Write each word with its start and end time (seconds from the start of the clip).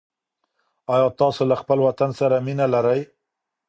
آیا 0.93 1.07
تاسو 1.21 1.41
له 1.49 1.55
خپل 1.61 1.77
وطن 1.85 2.09
سره 2.19 2.35
مینه 2.45 2.65
لرئ؟ 2.73 3.01